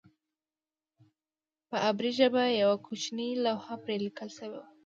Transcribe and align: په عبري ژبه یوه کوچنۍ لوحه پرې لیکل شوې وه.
په 1.69 1.75
عبري 1.87 2.11
ژبه 2.19 2.43
یوه 2.61 2.77
کوچنۍ 2.85 3.29
لوحه 3.45 3.75
پرې 3.83 3.95
لیکل 4.05 4.29
شوې 4.37 4.57
وه. 4.61 4.65